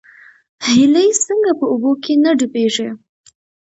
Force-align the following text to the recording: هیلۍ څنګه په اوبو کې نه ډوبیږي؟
هیلۍ 0.67 1.09
څنګه 1.25 1.51
په 1.59 1.65
اوبو 1.71 1.91
کې 2.03 2.13
نه 2.23 2.31
ډوبیږي؟ 2.39 2.89